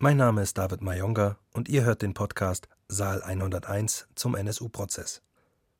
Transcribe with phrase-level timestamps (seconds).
[0.00, 5.22] Mein Name ist David Mayonga und ihr hört den Podcast Saal 101 zum NSU-Prozess.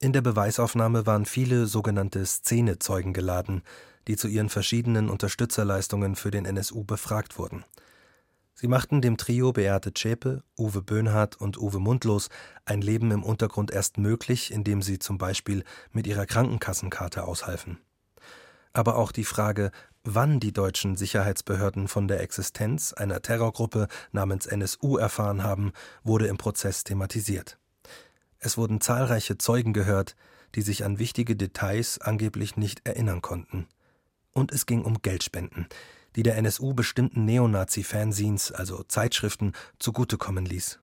[0.01, 3.63] In der Beweisaufnahme waren viele sogenannte Szenezeugen geladen,
[4.09, 7.65] die zu ihren verschiedenen Unterstützerleistungen für den NSU befragt wurden.
[8.55, 12.29] Sie machten dem Trio Beate Zschäpe, Uwe Böhnhardt und Uwe Mundlos
[12.65, 15.63] ein Leben im Untergrund erst möglich, indem sie zum Beispiel
[15.93, 17.79] mit ihrer Krankenkassenkarte aushalfen.
[18.73, 19.71] Aber auch die Frage,
[20.15, 25.73] wann die deutschen Sicherheitsbehörden von der Existenz einer Terrorgruppe namens NSU erfahren haben,
[26.03, 27.59] wurde im Prozess thematisiert.
[28.39, 30.17] Es wurden zahlreiche Zeugen gehört,
[30.55, 33.67] die sich an wichtige Details angeblich nicht erinnern konnten.
[34.33, 35.67] Und es ging um Geldspenden,
[36.17, 40.81] die der NSU bestimmten Neonazi-Fanzines, also Zeitschriften, zugutekommen ließ.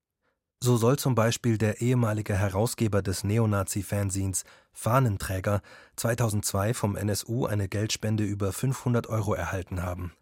[0.60, 5.62] So soll zum Beispiel der ehemalige Herausgeber des Neonazi-Fanzines Fahnenträger
[5.96, 10.14] 2002 vom NSU eine Geldspende über 500 Euro erhalten haben.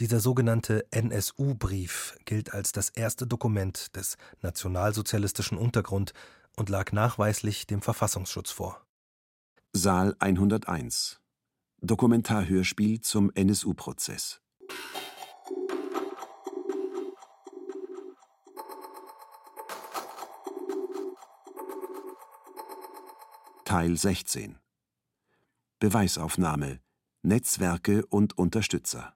[0.00, 6.12] Dieser sogenannte NSU-Brief gilt als das erste Dokument des nationalsozialistischen Untergrund
[6.56, 8.80] und lag nachweislich dem Verfassungsschutz vor.
[9.72, 11.20] Saal 101
[11.80, 14.40] Dokumentarhörspiel zum NSU-Prozess
[23.68, 24.56] Teil 16
[25.78, 26.80] Beweisaufnahme
[27.20, 29.12] Netzwerke und Unterstützer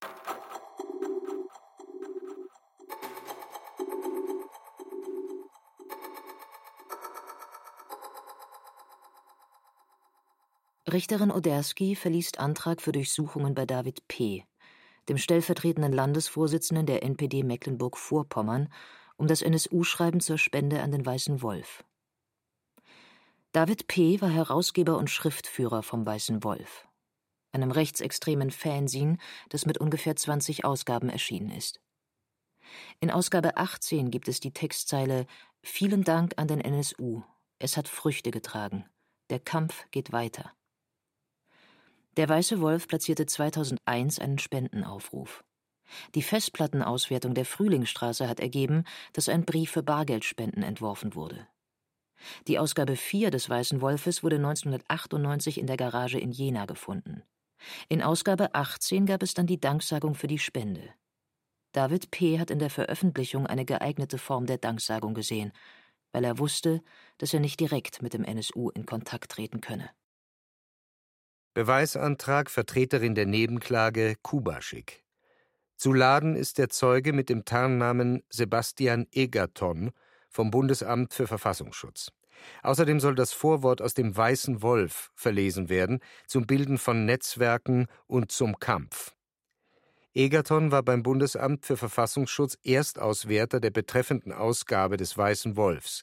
[10.87, 14.45] Richterin Oderski verliest Antrag für Durchsuchungen bei David P.,
[15.09, 18.71] dem stellvertretenden Landesvorsitzenden der NPD Mecklenburg-Vorpommern,
[19.17, 21.85] um das NSU-Schreiben zur Spende an den Weißen Wolf.
[23.53, 24.23] David P.
[24.23, 26.89] war Herausgeber und Schriftführer vom Weißen Wolf,
[27.53, 29.19] einem rechtsextremen Fanzine,
[29.51, 31.79] das mit ungefähr 20 Ausgaben erschienen ist.
[33.01, 35.27] In Ausgabe 18 gibt es die Textzeile
[35.63, 37.23] Vielen Dank an den NSU.
[37.59, 38.87] Es hat Früchte getragen.
[39.29, 40.53] Der Kampf geht weiter.
[42.17, 45.45] Der Weiße Wolf platzierte 2001 einen Spendenaufruf.
[46.15, 51.47] Die Festplattenauswertung der Frühlingsstraße hat ergeben, dass ein Brief für Bargeldspenden entworfen wurde.
[52.47, 57.23] Die Ausgabe 4 des Weißen Wolfes wurde 1998 in der Garage in Jena gefunden.
[57.89, 60.83] In Ausgabe 18 gab es dann die Danksagung für die Spende.
[61.73, 62.39] David P.
[62.39, 65.53] hat in der Veröffentlichung eine geeignete Form der Danksagung gesehen,
[66.13, 66.83] weil er wusste,
[67.19, 69.91] dass er nicht direkt mit dem NSU in Kontakt treten könne.
[71.55, 75.05] Beweisantrag Vertreterin der Nebenklage Kubaschik.
[75.77, 79.91] Zu laden ist der Zeuge mit dem Tarnnamen Sebastian Egerton
[80.33, 82.11] vom Bundesamt für Verfassungsschutz.
[82.63, 88.33] Außerdem soll das Vorwort aus dem Weißen Wolf verlesen werden zum Bilden von Netzwerken und
[88.33, 89.15] zum Kampf.
[90.15, 96.03] Egerton war beim Bundesamt für Verfassungsschutz Erstauswerter der betreffenden Ausgabe des Weißen Wolfs.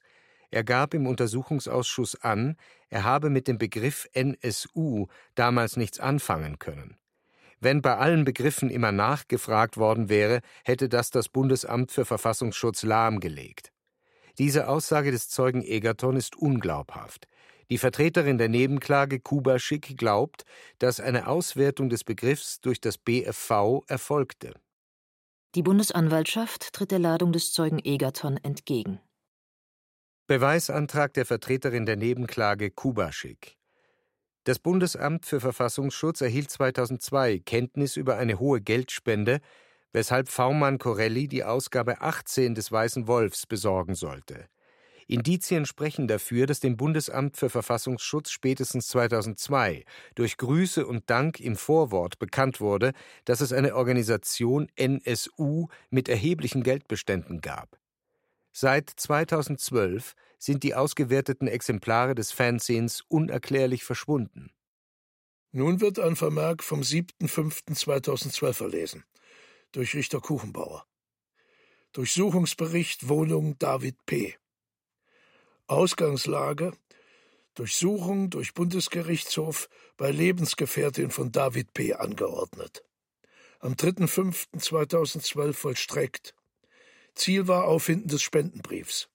[0.49, 2.55] Er gab im Untersuchungsausschuss an,
[2.89, 6.97] er habe mit dem Begriff NSU damals nichts anfangen können.
[7.59, 13.71] Wenn bei allen Begriffen immer nachgefragt worden wäre, hätte das das Bundesamt für Verfassungsschutz lahmgelegt.
[14.39, 17.27] Diese Aussage des Zeugen Egerton ist unglaubhaft.
[17.69, 20.43] Die Vertreterin der Nebenklage Kubaschik glaubt,
[20.79, 24.53] dass eine Auswertung des Begriffs durch das BFV erfolgte.
[25.55, 29.01] Die Bundesanwaltschaft tritt der Ladung des Zeugen Egerton entgegen.
[30.27, 33.57] Beweisantrag der Vertreterin der Nebenklage Kubaschik.
[34.45, 39.41] Das Bundesamt für Verfassungsschutz erhielt 2002 Kenntnis über eine hohe Geldspende
[39.93, 44.47] weshalb V-Mann Corelli die Ausgabe 18 des Weißen Wolfs besorgen sollte.
[45.09, 49.83] Indizien sprechen dafür, dass dem Bundesamt für Verfassungsschutz spätestens 2002
[50.13, 52.93] durch Grüße und Dank im Vorwort bekannt wurde,
[53.25, 57.79] dass es eine Organisation NSU mit erheblichen Geldbeständen gab.
[58.51, 64.51] Seit 2012 sind die ausgewerteten Exemplare des Fanzines unerklärlich verschwunden.
[65.51, 69.03] Nun wird ein Vermerk vom 7.5.2012 verlesen
[69.71, 70.85] durch Richter Kuchenbauer.
[71.93, 74.35] Durchsuchungsbericht Wohnung David P.
[75.67, 76.73] Ausgangslage
[77.55, 81.93] Durchsuchung durch Bundesgerichtshof bei Lebensgefährtin von David P.
[81.93, 82.85] angeordnet.
[83.59, 86.35] Am 3.5.2012 vollstreckt.
[87.15, 89.09] Ziel war Auffinden des Spendenbriefs.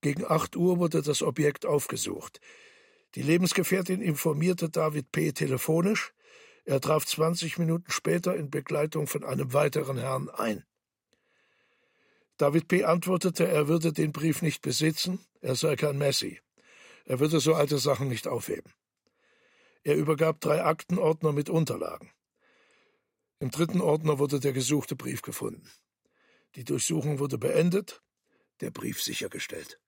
[0.00, 2.40] Gegen 8 Uhr wurde das Objekt aufgesucht.
[3.14, 5.30] Die Lebensgefährtin informierte David P.
[5.30, 6.12] telefonisch,
[6.64, 10.64] er traf 20 Minuten später in Begleitung von einem weiteren Herrn ein.
[12.36, 12.84] David P.
[12.84, 16.40] antwortete, er würde den Brief nicht besitzen, er sei kein Messi.
[17.04, 18.72] Er würde so alte Sachen nicht aufheben.
[19.84, 22.10] Er übergab drei Aktenordner mit Unterlagen.
[23.40, 25.68] Im dritten Ordner wurde der gesuchte Brief gefunden.
[26.54, 28.02] Die Durchsuchung wurde beendet,
[28.60, 29.80] der Brief sichergestellt.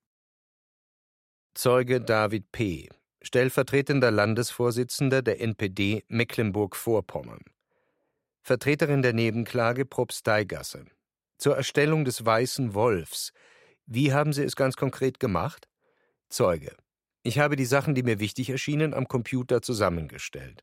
[1.54, 2.88] Zeuge David P.,
[3.24, 7.42] stellvertretender Landesvorsitzender der NPD Mecklenburg-Vorpommern.
[8.42, 10.84] Vertreterin der Nebenklage Propsteigasse.
[11.38, 13.32] Zur Erstellung des Weißen Wolfs.
[13.86, 15.66] Wie haben Sie es ganz konkret gemacht?
[16.28, 16.76] Zeuge.
[17.22, 20.62] Ich habe die Sachen, die mir wichtig erschienen, am Computer zusammengestellt.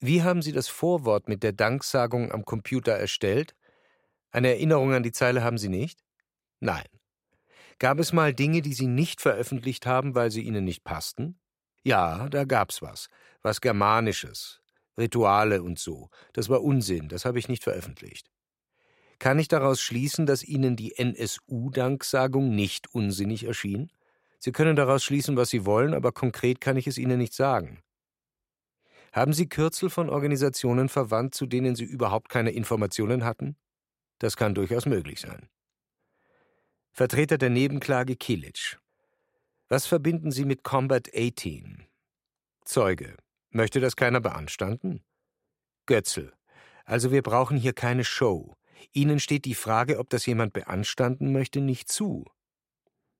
[0.00, 3.54] Wie haben Sie das Vorwort mit der Danksagung am Computer erstellt?
[4.30, 6.02] Eine Erinnerung an die Zeile haben Sie nicht?
[6.60, 6.86] Nein.
[7.78, 11.38] Gab es mal Dinge, die Sie nicht veröffentlicht haben, weil sie Ihnen nicht passten?
[11.82, 13.08] Ja, da gab's was.
[13.42, 14.60] Was Germanisches.
[14.98, 16.10] Rituale und so.
[16.32, 18.30] Das war Unsinn, das habe ich nicht veröffentlicht.
[19.18, 23.90] Kann ich daraus schließen, dass Ihnen die NSU-Danksagung nicht unsinnig erschien?
[24.38, 27.82] Sie können daraus schließen, was Sie wollen, aber konkret kann ich es Ihnen nicht sagen.
[29.12, 33.56] Haben Sie Kürzel von Organisationen verwandt, zu denen Sie überhaupt keine Informationen hatten?
[34.18, 35.48] Das kann durchaus möglich sein.
[36.92, 38.78] Vertreter der Nebenklage Kilic.
[39.72, 41.86] Was verbinden Sie mit Combat 18?
[42.64, 43.16] Zeuge.
[43.50, 45.04] Möchte das keiner beanstanden?
[45.86, 46.32] Götzl.
[46.84, 48.56] Also wir brauchen hier keine Show.
[48.92, 52.24] Ihnen steht die Frage, ob das jemand beanstanden möchte, nicht zu.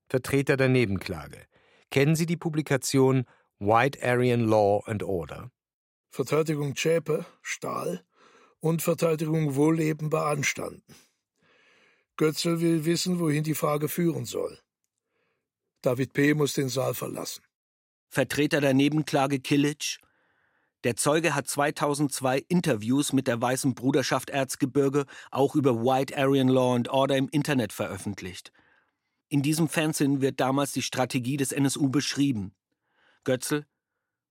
[0.09, 1.47] Vertreter der Nebenklage.
[1.89, 3.27] Kennen Sie die Publikation
[3.61, 5.53] White Aryan Law and Order?
[6.09, 8.05] Verteidigung Zschäpe, Stahl
[8.59, 10.97] und Verteidigung Wohlleben beanstanden.
[12.17, 14.59] Götzel will wissen, wohin die Frage führen soll.
[15.83, 16.35] David P.
[16.35, 17.43] muss den Saal verlassen.
[18.09, 19.99] Vertreter der Nebenklage Kilic.
[20.85, 26.75] Der Zeuge hat 2002 Interviews mit der Weißen Bruderschaft Erzgebirge auch über White Aryan Law
[26.75, 28.53] and Order im Internet veröffentlicht.
[29.29, 32.53] In diesem Fernsehen wird damals die Strategie des NSU beschrieben.
[33.25, 33.65] Götzl,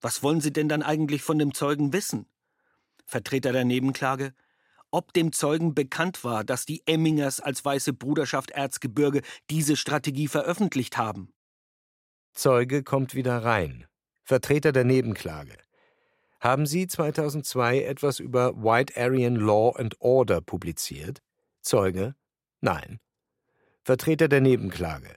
[0.02, 2.28] was wollen Sie denn dann eigentlich von dem Zeugen wissen?
[3.06, 4.34] Vertreter der Nebenklage,
[4.92, 10.98] ob dem Zeugen bekannt war, dass die Emmingers als Weiße Bruderschaft Erzgebirge diese Strategie veröffentlicht
[10.98, 11.34] haben.
[12.34, 13.86] Zeuge kommt wieder rein.
[14.24, 15.58] Vertreter der Nebenklage.
[16.40, 21.22] Haben Sie 2002 etwas über White Aryan Law and Order publiziert?
[21.62, 22.16] Zeuge.
[22.62, 23.00] Nein.
[23.84, 25.16] Vertreter der Nebenklage.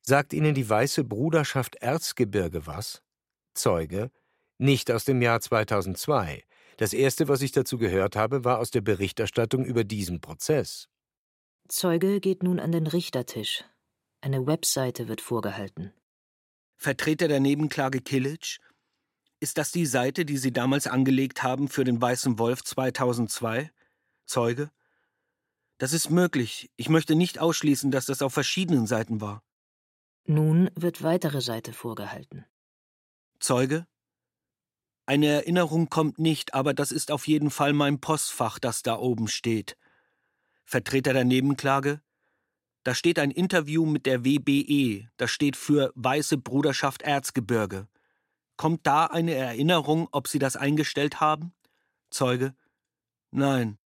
[0.00, 3.02] Sagt Ihnen die Weiße Bruderschaft Erzgebirge was?
[3.54, 4.10] Zeuge.
[4.58, 6.44] Nicht aus dem Jahr 2002.
[6.76, 10.88] Das erste, was ich dazu gehört habe, war aus der Berichterstattung über diesen Prozess.
[11.68, 13.64] Zeuge geht nun an den Richtertisch.
[14.20, 15.92] Eine Webseite wird vorgehalten.
[16.76, 18.58] Vertreter der Nebenklage Kilic,
[19.40, 23.70] ist das die Seite, die Sie damals angelegt haben für den Weißen Wolf 2002?
[24.24, 24.70] Zeuge?
[25.78, 26.70] Das ist möglich.
[26.76, 29.42] Ich möchte nicht ausschließen, dass das auf verschiedenen Seiten war.
[30.24, 32.46] Nun wird weitere Seite vorgehalten.
[33.38, 33.86] Zeuge?
[35.04, 39.28] Eine Erinnerung kommt nicht, aber das ist auf jeden Fall mein Postfach, das da oben
[39.28, 39.76] steht.
[40.64, 42.00] Vertreter der Nebenklage?
[42.86, 47.88] Da steht ein Interview mit der WBE, das steht für Weiße Bruderschaft Erzgebirge.
[48.56, 51.52] Kommt da eine Erinnerung, ob Sie das eingestellt haben?
[52.10, 52.54] Zeuge?
[53.32, 53.78] Nein.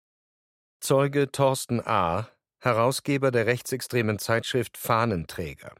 [0.80, 5.74] Zeuge Thorsten A., Herausgeber der rechtsextremen Zeitschrift Fahnenträger.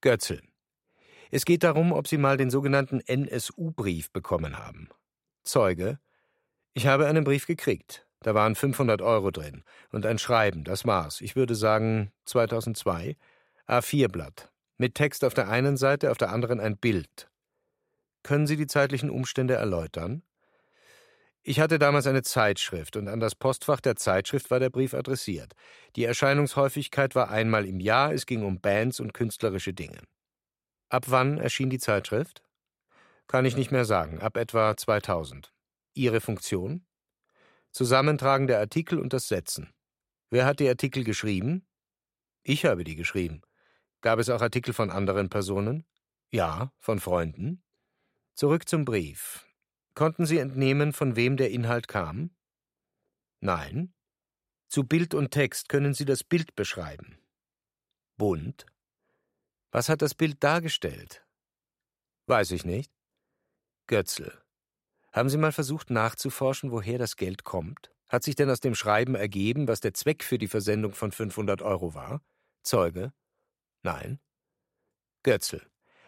[0.00, 0.40] Götzl.
[1.30, 4.88] Es geht darum, ob Sie mal den sogenannten NSU-Brief bekommen haben.
[5.42, 6.00] Zeuge.
[6.72, 8.06] Ich habe einen Brief gekriegt.
[8.22, 9.64] Da waren 500 Euro drin.
[9.90, 11.20] Und ein Schreiben, das war's.
[11.20, 13.16] Ich würde sagen 2002.
[13.66, 14.50] A4-Blatt.
[14.76, 17.30] Mit Text auf der einen Seite, auf der anderen ein Bild.
[18.22, 20.22] Können Sie die zeitlichen Umstände erläutern?
[21.42, 25.54] Ich hatte damals eine Zeitschrift und an das Postfach der Zeitschrift war der Brief adressiert.
[25.96, 30.00] Die Erscheinungshäufigkeit war einmal im Jahr, es ging um Bands und künstlerische Dinge.
[30.90, 32.42] Ab wann erschien die Zeitschrift?
[33.26, 35.52] Kann ich nicht mehr sagen, ab etwa 2000.
[35.94, 36.84] Ihre Funktion?
[37.72, 39.72] Zusammentragen der Artikel und das Setzen.
[40.30, 41.66] Wer hat die Artikel geschrieben?
[42.42, 43.42] Ich habe die geschrieben.
[44.00, 45.84] Gab es auch Artikel von anderen Personen?
[46.30, 47.62] Ja, von Freunden.
[48.34, 49.46] Zurück zum Brief.
[49.94, 52.30] Konnten Sie entnehmen, von wem der Inhalt kam?
[53.40, 53.92] Nein.
[54.68, 57.18] Zu Bild und Text können Sie das Bild beschreiben.
[58.16, 58.66] Bunt.
[59.72, 61.26] Was hat das Bild dargestellt?
[62.26, 62.92] Weiß ich nicht.
[63.86, 64.39] Götzl.
[65.12, 67.90] Haben Sie mal versucht nachzuforschen, woher das Geld kommt?
[68.08, 71.62] Hat sich denn aus dem Schreiben ergeben, was der Zweck für die Versendung von 500
[71.62, 72.22] Euro war?
[72.62, 73.12] Zeuge.
[73.82, 74.20] Nein.
[75.22, 75.62] Götzl.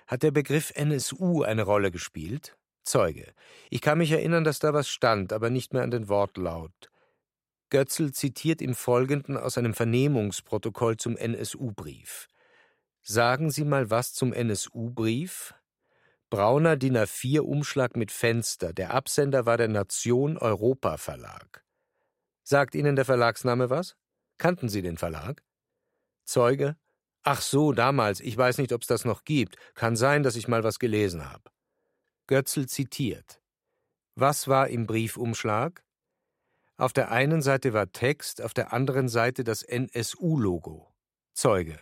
[0.07, 2.57] Hat der Begriff NSU eine Rolle gespielt?
[2.83, 3.33] Zeuge.
[3.71, 6.91] Ich kann mich erinnern, dass da was stand, aber nicht mehr an den Wortlaut.
[7.71, 12.29] Götzl zitiert im Folgenden aus einem Vernehmungsprotokoll zum NSU-Brief.
[13.03, 15.55] Sagen Sie mal was zum NSU-Brief?
[16.33, 18.73] Brauner DIN A4-Umschlag mit Fenster.
[18.73, 21.63] Der Absender war der Nation Europa Verlag.
[22.43, 23.97] Sagt Ihnen der Verlagsname was?
[24.39, 25.45] Kannten Sie den Verlag?
[26.25, 26.77] Zeuge
[27.23, 29.59] Ach so, damals, ich weiß nicht, ob es das noch gibt.
[29.75, 31.51] Kann sein, dass ich mal was gelesen habe.
[32.29, 33.43] Götzl zitiert.
[34.15, 35.85] Was war im Briefumschlag?
[36.79, 40.95] Auf der einen Seite war Text, auf der anderen Seite das NSU-Logo.
[41.35, 41.79] Zeuge.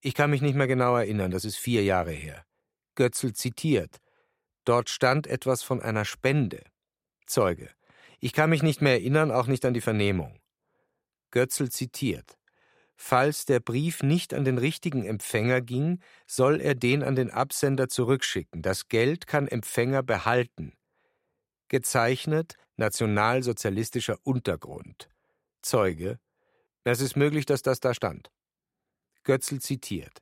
[0.00, 2.44] Ich kann mich nicht mehr genau erinnern, das ist vier Jahre her.
[2.98, 3.98] Götzl zitiert.
[4.64, 6.64] Dort stand etwas von einer Spende.
[7.26, 7.70] Zeuge.
[8.18, 10.40] Ich kann mich nicht mehr erinnern, auch nicht an die Vernehmung.
[11.30, 12.36] Götzl zitiert.
[12.96, 17.88] Falls der Brief nicht an den richtigen Empfänger ging, soll er den an den Absender
[17.88, 18.62] zurückschicken.
[18.62, 20.72] Das Geld kann Empfänger behalten.
[21.68, 25.08] Gezeichnet Nationalsozialistischer Untergrund.
[25.62, 26.18] Zeuge.
[26.82, 28.32] Es ist möglich, dass das da stand.
[29.22, 30.18] Götzl zitiert.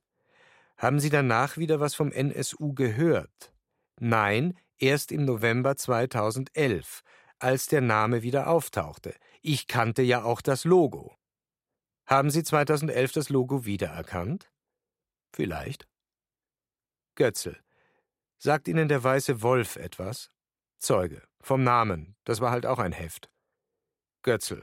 [0.77, 3.55] Haben Sie danach wieder was vom NSU gehört?
[3.99, 7.03] Nein, erst im November 2011,
[7.39, 9.15] als der Name wieder auftauchte.
[9.41, 11.17] Ich kannte ja auch das Logo.
[12.07, 14.53] Haben Sie 2011 das Logo wiedererkannt?
[15.33, 15.89] Vielleicht.
[17.15, 17.59] Götzl.
[18.39, 20.31] Sagt Ihnen der weiße Wolf etwas?
[20.79, 21.23] Zeuge.
[21.41, 22.17] Vom Namen.
[22.25, 23.31] Das war halt auch ein Heft.
[24.23, 24.63] Götzl.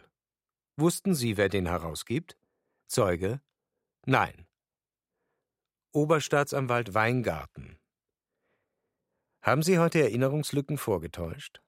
[0.77, 2.37] Wussten Sie, wer den herausgibt?
[2.87, 3.41] Zeuge.
[4.05, 4.47] Nein.
[5.93, 7.77] Oberstaatsanwalt Weingarten.
[9.43, 11.61] Haben Sie heute Erinnerungslücken vorgetäuscht?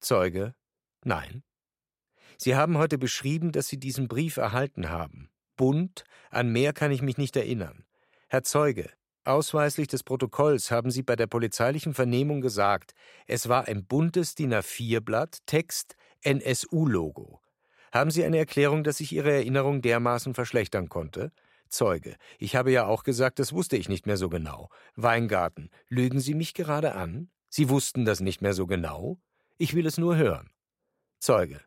[0.00, 0.56] Zeuge.
[1.04, 1.44] Nein.
[2.38, 5.30] Sie haben heute beschrieben, dass Sie diesen Brief erhalten haben.
[5.56, 7.84] Bunt, an mehr kann ich mich nicht erinnern.
[8.28, 8.90] Herr Zeuge,
[9.24, 12.94] ausweislich des Protokolls haben Sie bei der polizeilichen Vernehmung gesagt,
[13.28, 17.40] es war ein buntes DIN A4-Blatt, Text NSU-Logo.
[17.92, 21.30] Haben Sie eine Erklärung, dass sich Ihre Erinnerung dermaßen verschlechtern konnte?
[21.72, 24.68] Zeuge, ich habe ja auch gesagt, das wusste ich nicht mehr so genau.
[24.94, 27.30] Weingarten, lügen Sie mich gerade an?
[27.48, 29.18] Sie wussten das nicht mehr so genau?
[29.56, 30.50] Ich will es nur hören.
[31.18, 31.60] Zeuge,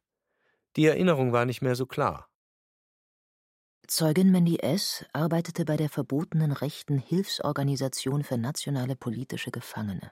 [0.76, 2.30] die Erinnerung war nicht mehr so klar.
[3.88, 5.06] Zeugin Mandy S.
[5.14, 10.12] arbeitete bei der verbotenen rechten Hilfsorganisation für nationale politische Gefangene.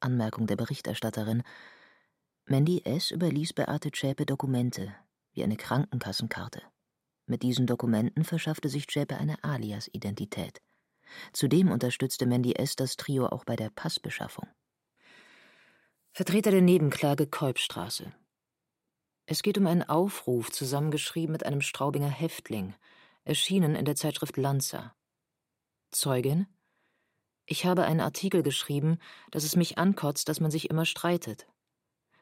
[0.00, 1.42] Anmerkung der Berichterstatterin
[2.46, 3.10] Mandy S.
[3.10, 4.94] überließ Beate Zschäpe Dokumente,
[5.32, 6.62] wie eine Krankenkassenkarte.
[7.26, 10.62] Mit diesen Dokumenten verschaffte sich Zschäpe eine Alias-Identität.
[11.32, 12.76] Zudem unterstützte Mandy S.
[12.76, 14.48] das Trio auch bei der Passbeschaffung.
[16.12, 18.12] Vertreter der Nebenklage Kolbstraße
[19.28, 22.74] es geht um einen Aufruf, zusammengeschrieben mit einem Straubinger Häftling,
[23.24, 24.94] erschienen in der Zeitschrift Lanza.
[25.90, 26.46] Zeugin
[27.44, 28.98] Ich habe einen Artikel geschrieben,
[29.32, 31.48] dass es mich ankotzt, dass man sich immer streitet.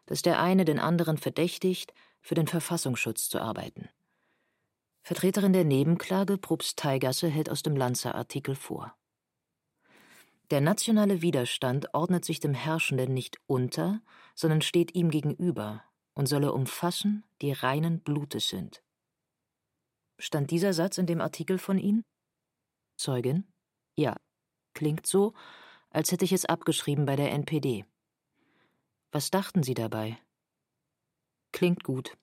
[0.06, 1.92] Dass der eine den anderen verdächtigt,
[2.22, 3.90] für den Verfassungsschutz zu arbeiten.
[5.06, 8.96] Vertreterin der Nebenklage, Probst Teigasse, hält aus dem Lanza-Artikel vor.
[10.50, 14.00] Der nationale Widerstand ordnet sich dem Herrschenden nicht unter,
[14.34, 15.84] sondern steht ihm gegenüber,
[16.14, 18.82] und solle umfassen, die reinen Blutes sind.
[20.18, 22.02] Stand dieser Satz in dem Artikel von Ihnen?
[22.96, 23.46] Zeugin?
[23.96, 24.16] Ja.
[24.72, 25.34] Klingt so,
[25.90, 27.84] als hätte ich es abgeschrieben bei der NPD.
[29.12, 30.18] Was dachten Sie dabei?
[31.52, 32.16] Klingt gut.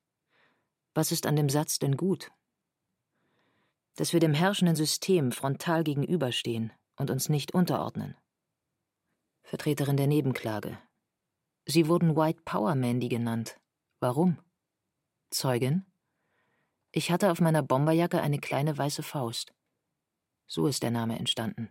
[0.95, 2.31] Was ist an dem Satz denn gut?
[3.95, 8.15] Dass wir dem herrschenden System frontal gegenüberstehen und uns nicht unterordnen.
[9.43, 10.77] Vertreterin der Nebenklage.
[11.65, 13.60] Sie wurden White Power Mandy genannt.
[14.00, 14.38] Warum?
[15.29, 15.86] Zeugin?
[16.91, 19.53] Ich hatte auf meiner Bomberjacke eine kleine weiße Faust.
[20.48, 21.69] So ist der Name entstanden.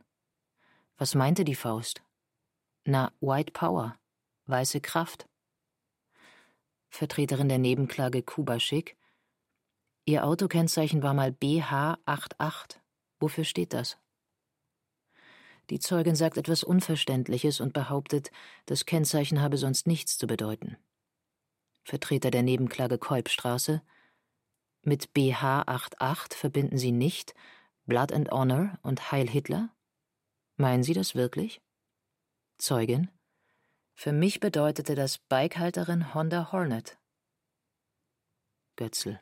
[0.96, 2.02] Was meinte die Faust?
[2.84, 3.98] Na, White Power,
[4.46, 5.28] weiße Kraft.
[6.88, 8.96] Vertreterin der Nebenklage Kubaschik.
[10.04, 12.76] Ihr Autokennzeichen war mal BH88.
[13.18, 13.98] Wofür steht das?
[15.70, 18.30] Die Zeugin sagt etwas Unverständliches und behauptet,
[18.66, 20.76] das Kennzeichen habe sonst nichts zu bedeuten.
[21.84, 23.82] Vertreter der Nebenklage Kolbstraße.
[24.82, 27.34] Mit BH88 verbinden Sie nicht
[27.86, 29.70] Blood and Honor und Heil Hitler?
[30.56, 31.60] Meinen Sie das wirklich?
[32.58, 33.10] Zeugin.
[33.94, 36.98] Für mich bedeutete das Bikehalterin Honda Hornet.
[38.76, 39.20] Götzl.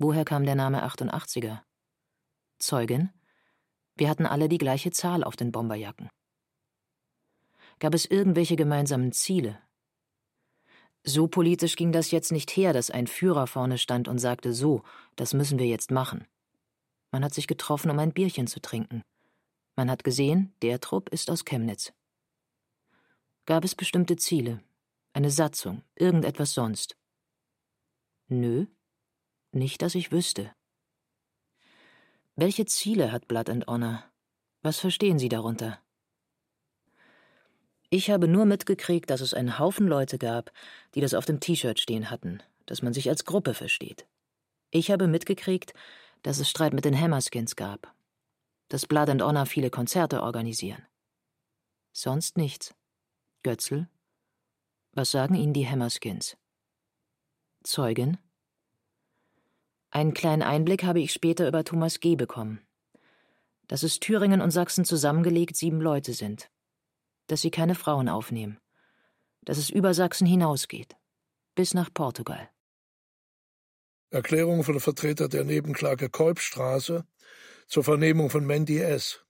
[0.00, 1.60] Woher kam der Name 88er?
[2.58, 3.10] Zeugin.
[3.94, 6.08] Wir hatten alle die gleiche Zahl auf den Bomberjacken.
[7.78, 9.60] Gab es irgendwelche gemeinsamen Ziele,
[11.02, 14.82] so politisch ging das jetzt nicht her, dass ein Führer vorne stand und sagte, so,
[15.16, 16.26] das müssen wir jetzt machen.
[17.10, 19.02] Man hat sich getroffen, um ein Bierchen zu trinken.
[19.76, 21.92] Man hat gesehen, der Trupp ist aus Chemnitz.
[23.46, 24.62] Gab es bestimmte Ziele,
[25.14, 26.96] eine Satzung, irgendetwas sonst?
[28.28, 28.66] Nö,
[29.52, 30.52] nicht, dass ich wüsste.
[32.36, 34.04] Welche Ziele hat Blood and Honor?
[34.62, 35.80] Was verstehen Sie darunter?
[37.90, 40.52] Ich habe nur mitgekriegt, dass es einen Haufen Leute gab,
[40.94, 44.06] die das auf dem T-Shirt stehen hatten, dass man sich als Gruppe versteht.
[44.70, 45.74] Ich habe mitgekriegt,
[46.22, 47.92] dass es Streit mit den Hammerskins gab.
[48.68, 50.86] Dass Blood and Honor viele Konzerte organisieren.
[51.92, 52.74] Sonst nichts.
[53.42, 53.88] Götzl?
[54.92, 56.36] Was sagen Ihnen die Hammerskins?
[57.64, 58.18] Zeugin?
[59.90, 62.14] Einen kleinen Einblick habe ich später über Thomas G.
[62.14, 62.60] bekommen.
[63.66, 66.50] Dass es Thüringen und Sachsen zusammengelegt sieben Leute sind.
[67.26, 68.58] Dass sie keine Frauen aufnehmen.
[69.42, 70.96] Dass es über Sachsen hinausgeht.
[71.54, 72.48] Bis nach Portugal.
[74.10, 77.04] Erklärung von Vertreter der Nebenklage Kolbstraße
[77.66, 79.24] zur Vernehmung von Mandy S.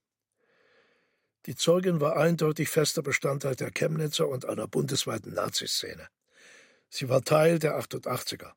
[1.47, 6.09] Die Zeugin war eindeutig fester Bestandteil der Chemnitzer und einer bundesweiten Naziszene.
[6.91, 8.53] Sie war Teil der 88er.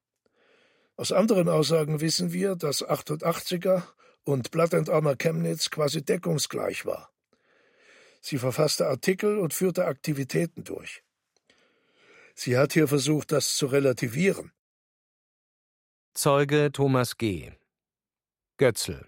[0.95, 3.83] Aus anderen Aussagen wissen wir, dass 88er
[4.23, 7.12] und Blood and Honor Chemnitz quasi deckungsgleich war.
[8.21, 11.03] Sie verfasste Artikel und führte Aktivitäten durch.
[12.35, 14.51] Sie hat hier versucht, das zu relativieren.
[16.13, 17.51] Zeuge Thomas G.
[18.57, 19.07] Götzl.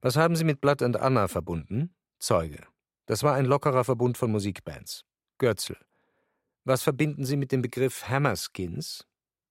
[0.00, 1.94] Was haben Sie mit Blood and Anna verbunden?
[2.18, 2.66] Zeuge.
[3.06, 5.04] Das war ein lockerer Verbund von Musikbands.
[5.38, 5.76] Götzl.
[6.64, 9.06] Was verbinden Sie mit dem Begriff Hammerskins?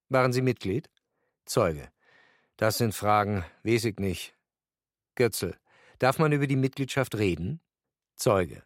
[0.09, 0.89] Waren Sie Mitglied?
[1.49, 1.89] Zeuge.
[2.57, 4.35] Das sind Fragen, weiß ich nicht.
[5.15, 5.57] Götzl.
[5.97, 7.59] Darf man über die Mitgliedschaft reden?
[8.15, 8.61] Zeuge.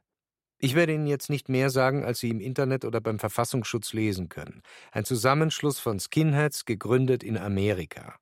[0.58, 4.28] Ich werde Ihnen jetzt nicht mehr sagen, als Sie im Internet oder beim Verfassungsschutz lesen
[4.28, 4.63] können.
[4.92, 8.20] Ein Zusammenschluss von Skinheads, gegründet in Amerika.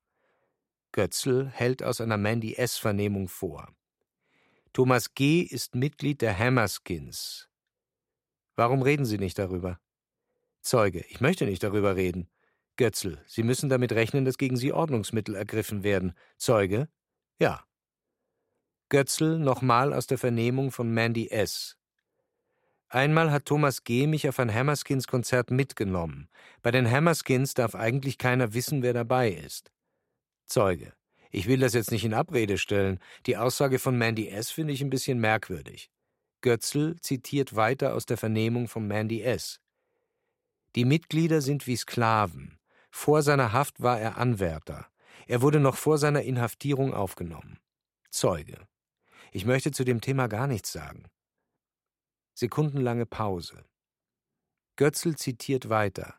[0.92, 3.68] Götzl hält aus einer Mandy S-Vernehmung vor.
[4.72, 5.40] Thomas G.
[5.40, 7.48] ist Mitglied der Hammerskins.
[8.54, 9.80] Warum reden Sie nicht darüber?
[10.60, 12.28] Zeuge, ich möchte nicht darüber reden.
[12.76, 16.14] Götzl, Sie müssen damit rechnen, dass gegen Sie Ordnungsmittel ergriffen werden.
[16.36, 16.88] Zeuge?
[17.38, 17.64] Ja.
[18.88, 21.76] Götzl nochmal aus der Vernehmung von Mandy S.
[22.88, 24.06] Einmal hat Thomas G.
[24.06, 26.28] mich auf ein Hammerskins Konzert mitgenommen.
[26.60, 29.72] Bei den Hammerskins darf eigentlich keiner wissen, wer dabei ist.
[30.44, 30.92] Zeuge.
[31.30, 33.00] Ich will das jetzt nicht in Abrede stellen.
[33.24, 34.50] Die Aussage von Mandy S.
[34.50, 35.90] finde ich ein bisschen merkwürdig.
[36.42, 39.60] Götzl zitiert weiter aus der Vernehmung von Mandy S.
[40.74, 42.58] Die Mitglieder sind wie Sklaven.
[42.94, 44.86] Vor seiner Haft war er Anwärter.
[45.26, 47.58] Er wurde noch vor seiner Inhaftierung aufgenommen.
[48.10, 48.58] Zeuge.
[49.32, 51.04] Ich möchte zu dem Thema gar nichts sagen.
[52.34, 53.64] Sekundenlange Pause.
[54.76, 56.14] Götzl zitiert weiter.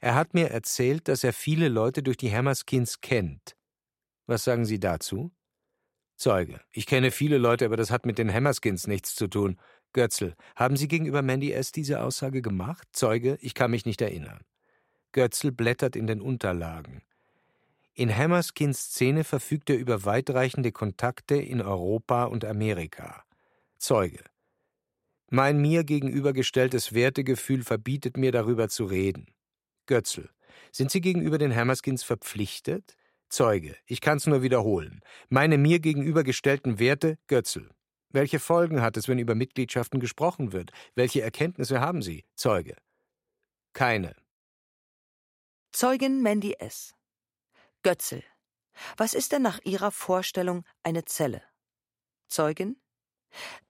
[0.00, 3.56] Er hat mir erzählt, dass er viele Leute durch die Hammerskins kennt.
[4.26, 5.30] Was sagen Sie dazu?
[6.16, 6.60] Zeuge.
[6.72, 9.58] Ich kenne viele Leute, aber das hat mit den Hammerskins nichts zu tun.
[9.92, 10.34] Götzl.
[10.56, 11.70] Haben Sie gegenüber Mandy S.
[11.70, 12.88] diese Aussage gemacht?
[12.92, 13.38] Zeuge.
[13.40, 14.40] Ich kann mich nicht erinnern.
[15.12, 17.02] Götzl blättert in den Unterlagen.
[17.94, 23.24] In Hammerskins Szene verfügt er über weitreichende Kontakte in Europa und Amerika.
[23.78, 24.22] Zeuge.
[25.28, 29.26] Mein mir gegenübergestelltes Wertegefühl verbietet mir darüber zu reden.
[29.86, 30.28] Götzl.
[30.72, 32.96] Sind Sie gegenüber den Hammerskins verpflichtet?
[33.28, 33.76] Zeuge.
[33.86, 35.00] Ich kann's nur wiederholen.
[35.28, 37.68] Meine mir gegenübergestellten Werte, Götzl.
[38.10, 40.72] Welche Folgen hat es, wenn über Mitgliedschaften gesprochen wird?
[40.94, 42.24] Welche Erkenntnisse haben Sie?
[42.34, 42.76] Zeuge.
[43.72, 44.16] Keine.
[45.72, 46.96] Zeugin Mandy S.
[47.84, 48.24] Götzl.
[48.96, 51.42] Was ist denn nach Ihrer Vorstellung eine Zelle?
[52.26, 52.80] Zeugin?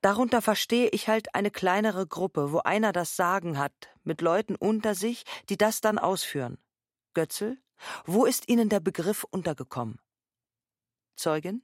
[0.00, 4.94] Darunter verstehe ich halt eine kleinere Gruppe, wo einer das Sagen hat, mit Leuten unter
[4.94, 6.56] sich, die das dann ausführen.
[7.12, 7.58] Götzl?
[8.06, 10.00] Wo ist Ihnen der Begriff untergekommen?
[11.16, 11.62] Zeugin?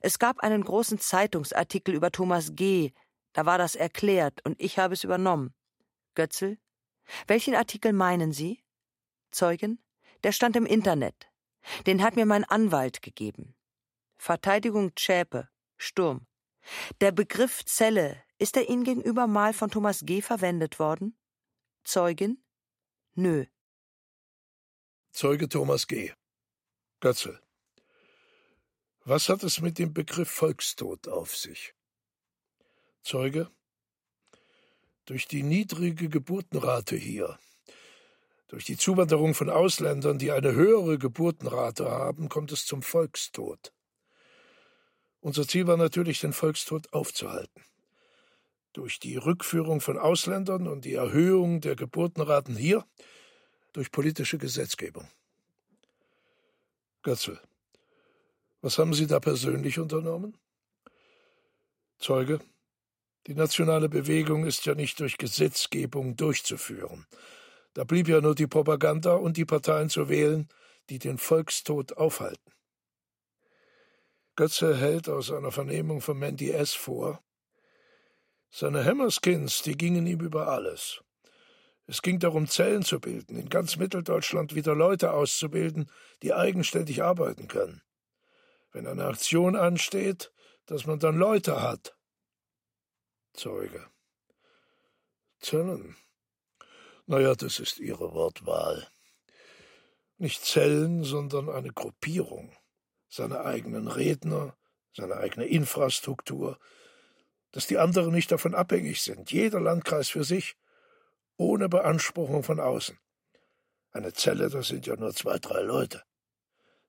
[0.00, 2.92] Es gab einen großen Zeitungsartikel über Thomas G.,
[3.32, 5.54] da war das erklärt und ich habe es übernommen.
[6.14, 6.58] Götzl?
[7.26, 8.61] Welchen Artikel meinen Sie?
[9.32, 9.78] Zeugin?
[10.22, 11.28] Der stand im Internet.
[11.86, 13.54] Den hat mir mein Anwalt gegeben.
[14.16, 15.48] Verteidigung Zschäpe.
[15.76, 16.26] Sturm.
[17.00, 20.22] Der Begriff Zelle, ist er Ihnen gegenüber mal von Thomas G.
[20.22, 21.16] verwendet worden?
[21.84, 22.42] Zeugin?
[23.14, 23.46] Nö.
[25.10, 26.12] Zeuge Thomas G.
[27.00, 27.40] Götzel.
[29.04, 31.74] Was hat es mit dem Begriff Volkstod auf sich?
[33.02, 33.50] Zeuge.
[35.04, 37.38] Durch die niedrige Geburtenrate hier
[38.52, 43.72] durch die Zuwanderung von Ausländern, die eine höhere Geburtenrate haben, kommt es zum Volkstod.
[45.20, 47.64] Unser Ziel war natürlich, den Volkstod aufzuhalten.
[48.74, 52.84] Durch die Rückführung von Ausländern und die Erhöhung der Geburtenraten hier
[53.72, 55.08] durch politische Gesetzgebung.
[57.02, 57.40] Götzel,
[58.60, 60.36] was haben Sie da persönlich unternommen?
[61.98, 62.38] Zeuge,
[63.26, 67.06] die nationale Bewegung ist ja nicht durch Gesetzgebung durchzuführen.
[67.74, 70.48] Da blieb ja nur die Propaganda und die Parteien zu wählen,
[70.90, 72.52] die den Volkstod aufhalten.
[74.36, 76.74] Götze hält aus einer Vernehmung von Mandy S.
[76.74, 77.22] vor,
[78.54, 81.02] seine Hammerskins, die gingen ihm über alles.
[81.86, 85.90] Es ging darum, Zellen zu bilden, in ganz Mitteldeutschland wieder Leute auszubilden,
[86.22, 87.82] die eigenständig arbeiten können.
[88.70, 90.32] Wenn eine Aktion ansteht,
[90.66, 91.96] dass man dann Leute hat.
[93.32, 93.86] Zeuge.
[95.40, 95.96] Zellen.
[97.12, 98.88] Naja, das ist Ihre Wortwahl.
[100.16, 102.56] Nicht Zellen, sondern eine Gruppierung.
[103.10, 104.56] Seine eigenen Redner,
[104.96, 106.58] seine eigene Infrastruktur,
[107.50, 110.56] dass die anderen nicht davon abhängig sind, jeder Landkreis für sich,
[111.36, 112.98] ohne Beanspruchung von außen.
[113.90, 116.02] Eine Zelle, das sind ja nur zwei, drei Leute.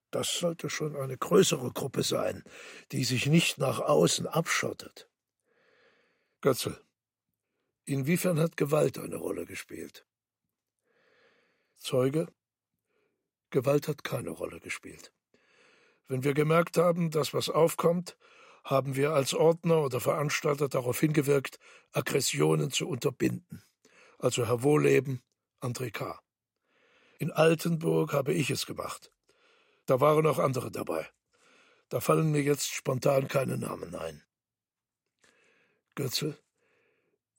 [0.10, 2.46] Das sollte schon eine größere Gruppe sein,
[2.94, 5.10] die sich nicht nach außen abschottet.
[6.40, 6.82] Götzel,
[7.84, 10.06] inwiefern hat Gewalt eine Rolle gespielt?
[11.78, 12.28] Zeuge,
[13.50, 15.14] Gewalt hat keine Rolle gespielt.
[16.08, 18.18] Wenn wir gemerkt haben, dass was aufkommt,
[18.64, 21.60] haben wir als Ordner oder Veranstalter darauf hingewirkt,
[21.92, 23.64] Aggressionen zu unterbinden.
[24.18, 25.22] Also Herr Wohleben,
[25.60, 26.20] André K.
[27.20, 29.12] In Altenburg habe ich es gemacht.
[29.86, 31.08] Da waren auch andere dabei.
[31.90, 34.24] Da fallen mir jetzt spontan keine Namen ein.
[35.96, 36.40] Götze,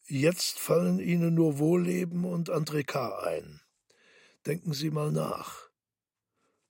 [0.07, 3.19] jetzt fallen Ihnen nur Wohlleben und André K.
[3.19, 3.64] ein.
[4.47, 5.71] Denken Sie mal nach.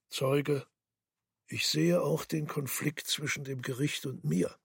[0.09, 0.67] Zeuge,
[1.49, 4.57] ich sehe auch den Konflikt zwischen dem Gericht und mir.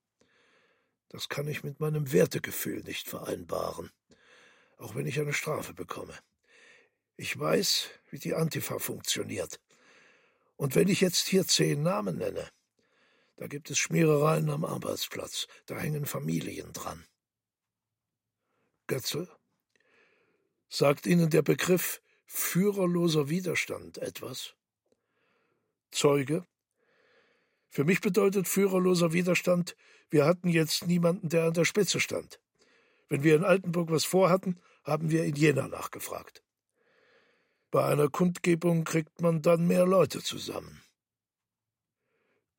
[1.09, 3.89] Das kann ich mit meinem Wertegefühl nicht vereinbaren,
[4.77, 6.13] auch wenn ich eine Strafe bekomme.
[7.17, 9.59] Ich weiß, wie die Antifa funktioniert.
[10.55, 12.47] Und wenn ich jetzt hier zehn Namen nenne,
[13.37, 17.05] da gibt es Schmierereien am Arbeitsplatz, da hängen Familien dran.
[18.85, 19.27] Götzel?
[20.67, 24.53] Sagt Ihnen der Begriff führerloser Widerstand etwas?
[25.91, 26.45] Zeuge?
[27.69, 29.75] Für mich bedeutet führerloser Widerstand,
[30.11, 32.39] wir hatten jetzt niemanden, der an der Spitze stand.
[33.07, 36.43] Wenn wir in Altenburg was vorhatten, haben wir in Jena nachgefragt.
[37.71, 40.83] Bei einer Kundgebung kriegt man dann mehr Leute zusammen.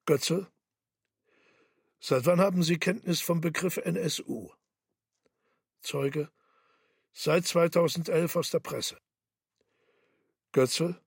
[0.05, 0.51] Götze?
[2.01, 4.51] Seit wann haben Sie Kenntnis vom Begriff NSU?
[5.81, 6.29] Zeuge?
[7.13, 8.99] Seit 2011 aus der Presse.
[10.53, 11.01] Götze?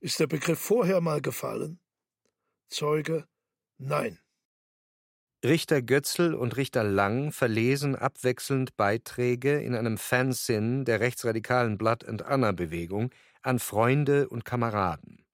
[0.00, 1.78] Ist der Begriff vorher mal gefallen?
[2.68, 3.26] Zeuge?
[3.76, 4.18] Nein.
[5.44, 12.22] Richter Götzl und Richter Lang verlesen abwechselnd Beiträge in einem Fanzine der rechtsradikalen Blood and
[12.22, 13.10] Anna Bewegung
[13.42, 15.26] an Freunde und Kameraden.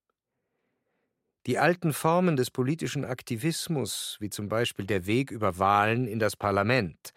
[1.46, 6.36] Die alten Formen des politischen Aktivismus, wie zum Beispiel der Weg über Wahlen in das
[6.36, 7.12] Parlament,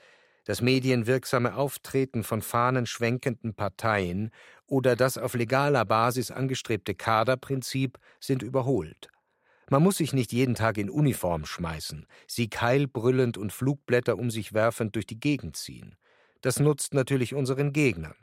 [0.46, 4.32] das medienwirksame Auftreten von fahnenschwenkenden Parteien
[4.68, 9.10] oder das auf legaler Basis angestrebte Kaderprinzip, sind überholt.
[9.70, 14.54] Man muss sich nicht jeden Tag in Uniform schmeißen, sie keilbrüllend und Flugblätter um sich
[14.54, 15.96] werfend durch die Gegend ziehen.
[16.42, 18.16] Das nutzt natürlich unseren Gegnern.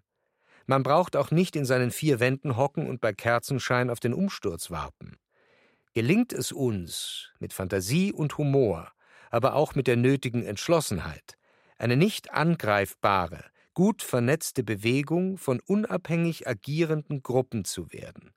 [0.66, 4.70] Man braucht auch nicht in seinen vier Wänden hocken und bei Kerzenschein auf den Umsturz
[4.70, 5.16] warten.
[5.94, 8.92] Gelingt es uns, mit Fantasie und Humor,
[9.30, 11.36] aber auch mit der nötigen Entschlossenheit,
[11.80, 18.32] eine nicht angreifbare, gut vernetzte Bewegung von unabhängig agierenden Gruppen zu werden,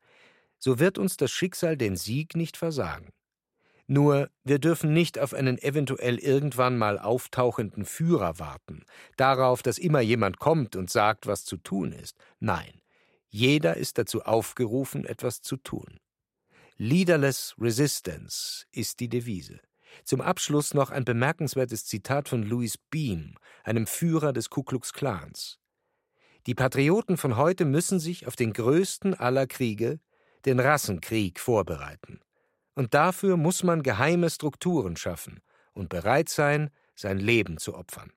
[0.58, 3.10] so wird uns das Schicksal den Sieg nicht versagen.
[3.86, 8.86] Nur wir dürfen nicht auf einen eventuell irgendwann mal auftauchenden Führer warten,
[9.18, 12.16] darauf, dass immer jemand kommt und sagt, was zu tun ist.
[12.40, 12.82] Nein,
[13.30, 16.00] jeder ist dazu aufgerufen, etwas zu tun.
[16.78, 19.60] Leaderless Resistance ist die Devise.
[20.04, 25.60] Zum Abschluss noch ein bemerkenswertes Zitat von Louis Beam, einem Führer des Ku Klux Klans.
[26.46, 30.00] Die Patrioten von heute müssen sich auf den größten aller Kriege,
[30.46, 32.20] den Rassenkrieg vorbereiten.
[32.76, 35.42] Und dafür muss man geheime Strukturen schaffen
[35.74, 38.12] und bereit sein, sein Leben zu opfern.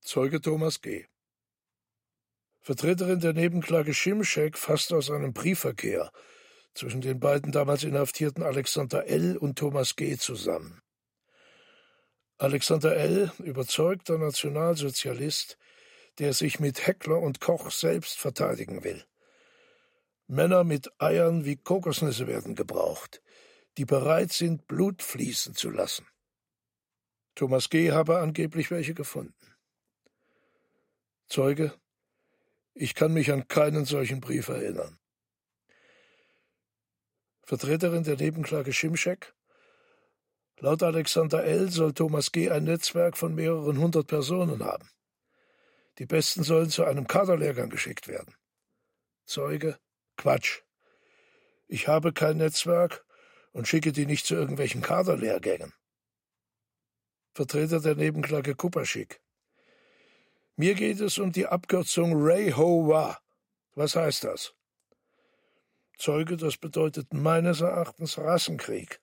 [0.00, 1.06] Zeuge Thomas G.
[2.60, 6.10] Vertreterin der Nebenklage Schimschek fasst aus einem Briefverkehr
[6.74, 9.36] zwischen den beiden damals inhaftierten Alexander L.
[9.36, 10.16] und Thomas G.
[10.16, 10.82] zusammen.
[12.36, 15.56] Alexander L., überzeugter Nationalsozialist,
[16.18, 19.04] der sich mit Heckler und Koch selbst verteidigen will.
[20.26, 23.22] Männer mit Eiern wie Kokosnüsse werden gebraucht,
[23.76, 26.06] die bereit sind, Blut fließen zu lassen.
[27.34, 27.92] Thomas G.
[27.92, 29.34] habe angeblich welche gefunden.
[31.28, 31.72] Zeuge,
[32.74, 34.98] ich kann mich an keinen solchen Brief erinnern.
[37.46, 39.34] Vertreterin der Nebenklage Schimschek.
[40.58, 41.70] Laut Alexander L.
[41.70, 42.50] soll Thomas G.
[42.50, 44.88] ein Netzwerk von mehreren hundert Personen haben.
[45.98, 48.34] Die Besten sollen zu einem Kaderlehrgang geschickt werden.
[49.26, 49.78] Zeuge,
[50.16, 50.62] Quatsch.
[51.66, 53.04] Ich habe kein Netzwerk
[53.52, 55.72] und schicke die nicht zu irgendwelchen Kaderlehrgängen.
[57.34, 59.20] Vertreter der Nebenklage Kupaschik.
[60.56, 63.18] Mir geht es um die Abkürzung Rehowa.
[63.74, 64.54] Was heißt das?
[65.98, 69.00] Zeuge, das bedeutet meines Erachtens Rassenkrieg.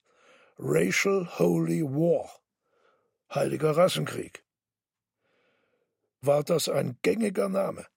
[0.57, 2.29] Racial Holy War.
[3.33, 4.43] Heiliger Rassenkrieg.
[6.21, 7.87] War das ein gängiger Name?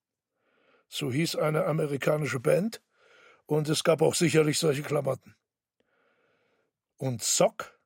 [0.89, 2.81] So hieß eine amerikanische Band,
[3.47, 5.35] und es gab auch sicherlich solche Klamotten.
[6.97, 7.79] Und SOC,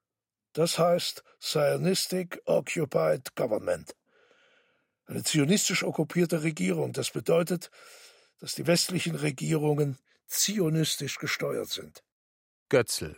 [0.53, 3.97] das heißt Zionistic Occupied Government.
[5.07, 6.93] Eine zionistisch okkupierte Regierung.
[6.93, 7.71] Das bedeutet,
[8.41, 12.05] dass die westlichen Regierungen zionistisch gesteuert sind.
[12.69, 13.17] Götzl.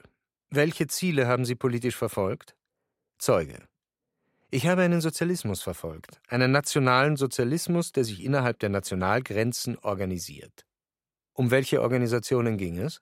[0.49, 2.57] Welche Ziele haben Sie politisch verfolgt?
[3.19, 3.69] Zeuge.
[4.53, 10.67] Ich habe einen Sozialismus verfolgt, einen nationalen Sozialismus, der sich innerhalb der Nationalgrenzen organisiert.
[11.35, 13.01] Um welche Organisationen ging es?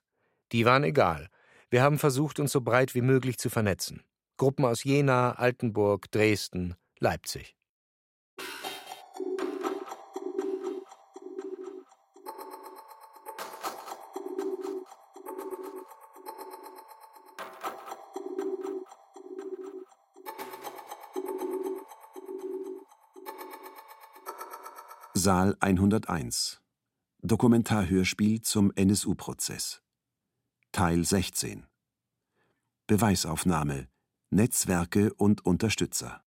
[0.51, 1.29] Die waren egal.
[1.69, 4.03] Wir haben versucht, uns so breit wie möglich zu vernetzen.
[4.37, 7.55] Gruppen aus Jena, Altenburg, Dresden, Leipzig.
[25.21, 26.61] Saal 101
[27.21, 29.81] Dokumentarhörspiel zum NSU-Prozess
[30.71, 31.65] Teil 16
[32.87, 33.89] Beweisaufnahme.
[34.29, 36.23] Netzwerke und Unterstützer